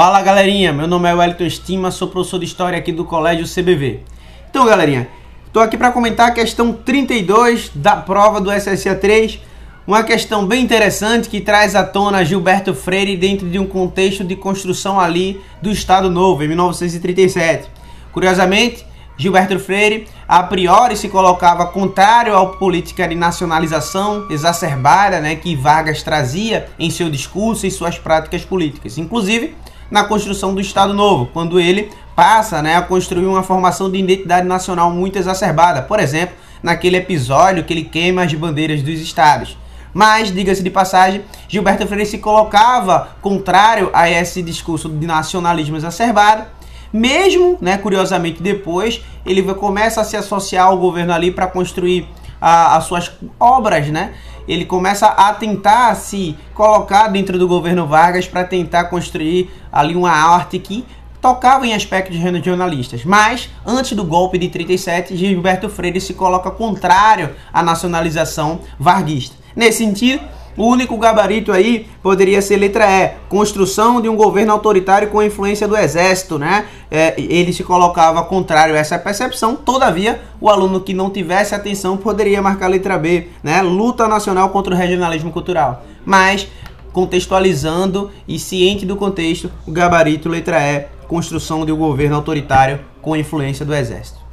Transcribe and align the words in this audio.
Fala 0.00 0.22
galerinha, 0.22 0.72
meu 0.72 0.86
nome 0.86 1.10
é 1.10 1.14
Wellington 1.14 1.44
Estima, 1.44 1.90
sou 1.90 2.08
professor 2.08 2.38
de 2.38 2.46
História 2.46 2.78
aqui 2.78 2.90
do 2.90 3.04
Colégio 3.04 3.44
CBV. 3.44 4.00
Então 4.48 4.64
galerinha, 4.64 5.06
estou 5.46 5.62
aqui 5.62 5.76
para 5.76 5.92
comentar 5.92 6.28
a 6.28 6.30
questão 6.30 6.72
32 6.72 7.70
da 7.74 7.96
prova 7.96 8.40
do 8.40 8.50
SSA 8.50 8.94
3, 8.94 9.38
uma 9.86 10.02
questão 10.02 10.46
bem 10.46 10.62
interessante 10.64 11.28
que 11.28 11.38
traz 11.38 11.76
à 11.76 11.84
tona 11.84 12.24
Gilberto 12.24 12.72
Freire 12.72 13.14
dentro 13.14 13.46
de 13.46 13.58
um 13.58 13.66
contexto 13.66 14.24
de 14.24 14.34
construção 14.36 14.98
ali 14.98 15.38
do 15.60 15.70
Estado 15.70 16.08
Novo, 16.08 16.42
em 16.42 16.48
1937. 16.48 17.68
Curiosamente, 18.10 18.86
Gilberto 19.18 19.58
Freire 19.58 20.08
a 20.26 20.42
priori 20.42 20.96
se 20.96 21.10
colocava 21.10 21.66
contrário 21.66 22.34
à 22.34 22.46
política 22.46 23.06
de 23.06 23.14
nacionalização 23.14 24.28
exacerbada 24.30 25.20
né, 25.20 25.36
que 25.36 25.54
Vargas 25.54 26.02
trazia 26.02 26.70
em 26.78 26.88
seu 26.88 27.10
discurso 27.10 27.66
e 27.66 27.70
suas 27.70 27.98
práticas 27.98 28.46
políticas. 28.46 28.96
Inclusive, 28.96 29.54
na 29.90 30.04
construção 30.04 30.54
do 30.54 30.60
Estado 30.60 30.94
Novo, 30.94 31.26
quando 31.32 31.58
ele 31.58 31.90
passa 32.14 32.62
né, 32.62 32.76
a 32.76 32.82
construir 32.82 33.26
uma 33.26 33.42
formação 33.42 33.90
de 33.90 33.98
identidade 33.98 34.46
nacional 34.46 34.90
muito 34.90 35.18
exacerbada. 35.18 35.82
Por 35.82 35.98
exemplo, 35.98 36.36
naquele 36.62 36.96
episódio 36.96 37.64
que 37.64 37.72
ele 37.72 37.84
queima 37.84 38.22
as 38.22 38.32
bandeiras 38.34 38.82
dos 38.82 39.00
estados. 39.00 39.56
Mas, 39.92 40.32
diga-se 40.32 40.62
de 40.62 40.70
passagem, 40.70 41.22
Gilberto 41.48 41.86
Freire 41.86 42.06
se 42.06 42.18
colocava 42.18 43.16
contrário 43.20 43.90
a 43.92 44.08
esse 44.08 44.42
discurso 44.42 44.88
de 44.88 45.06
nacionalismo 45.06 45.76
exacerbado, 45.76 46.44
mesmo, 46.92 47.56
né, 47.60 47.78
curiosamente, 47.78 48.42
depois 48.42 49.00
ele 49.24 49.42
começa 49.54 50.00
a 50.00 50.04
se 50.04 50.16
associar 50.16 50.66
ao 50.66 50.78
governo 50.78 51.12
ali 51.12 51.30
para 51.30 51.46
construir 51.46 52.08
a, 52.40 52.76
as 52.76 52.84
suas 52.84 53.10
obras, 53.38 53.88
né? 53.88 54.14
Ele 54.48 54.64
começa 54.64 55.06
a 55.06 55.32
tentar 55.34 55.94
se 55.94 56.36
colocar 56.54 57.08
dentro 57.08 57.38
do 57.38 57.46
governo 57.46 57.86
Vargas 57.86 58.26
para 58.26 58.44
tentar 58.44 58.84
construir 58.84 59.50
ali 59.70 59.94
uma 59.94 60.10
arte 60.10 60.58
que 60.58 60.84
tocava 61.20 61.66
em 61.66 61.74
aspectos 61.74 62.16
regionalistas. 62.16 63.04
Mas, 63.04 63.48
antes 63.64 63.92
do 63.92 64.04
golpe 64.04 64.38
de 64.38 64.48
37, 64.48 65.16
Gilberto 65.16 65.68
Freire 65.68 66.00
se 66.00 66.14
coloca 66.14 66.50
contrário 66.50 67.34
à 67.52 67.62
nacionalização 67.62 68.60
varguista. 68.78 69.36
Nesse 69.54 69.78
sentido, 69.78 70.22
o 70.56 70.66
único 70.66 70.96
gabarito 70.96 71.52
aí 71.52 71.86
poderia 72.02 72.42
ser 72.42 72.56
letra 72.56 72.84
E, 72.90 73.12
construção 73.28 74.00
de 74.00 74.08
um 74.08 74.16
governo 74.16 74.52
autoritário 74.52 75.08
com 75.08 75.22
influência 75.22 75.66
do 75.66 75.76
exército, 75.76 76.38
né? 76.38 76.66
É, 76.90 77.14
ele 77.18 77.52
se 77.52 77.62
colocava 77.62 78.22
contrário 78.24 78.74
a 78.74 78.78
essa 78.78 78.98
percepção, 78.98 79.54
todavia, 79.54 80.20
o 80.40 80.48
aluno 80.48 80.80
que 80.80 80.92
não 80.92 81.10
tivesse 81.10 81.54
atenção 81.54 81.96
poderia 81.96 82.42
marcar 82.42 82.68
letra 82.68 82.98
B, 82.98 83.28
né? 83.42 83.62
Luta 83.62 84.08
nacional 84.08 84.50
contra 84.50 84.74
o 84.74 84.76
regionalismo 84.76 85.30
cultural. 85.30 85.84
Mas, 86.04 86.48
contextualizando 86.92 88.10
e 88.26 88.38
ciente 88.38 88.84
do 88.84 88.96
contexto, 88.96 89.50
o 89.66 89.70
gabarito 89.70 90.28
letra 90.28 90.60
E, 90.60 90.86
construção 91.06 91.64
de 91.64 91.72
um 91.72 91.76
governo 91.76 92.16
autoritário 92.16 92.80
com 93.00 93.16
influência 93.16 93.64
do 93.64 93.74
exército. 93.74 94.29